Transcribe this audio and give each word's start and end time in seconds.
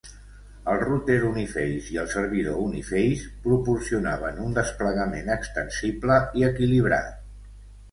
El 0.71 0.77
router 0.83 1.17
Uniface 1.27 1.91
i 1.95 1.99
el 2.03 2.09
servidor 2.13 2.57
Uniface 2.63 3.29
proporcionaven 3.45 4.41
un 4.47 4.57
desplegament 4.57 5.33
extensible 5.37 6.21
i 6.43 6.49
equilibrat. 6.53 7.17